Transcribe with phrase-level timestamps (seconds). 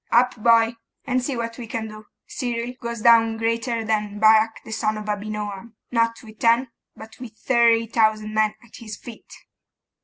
[0.11, 0.77] 'Up, boy!
[1.05, 2.07] and see what we can do.
[2.25, 7.37] Cyril goes down greater than Barak the son of Abinoam, not with ten, but with
[7.37, 9.31] thirty thousand men at his feet!